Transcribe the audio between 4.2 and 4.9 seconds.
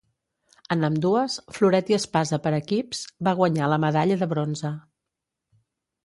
de bronze.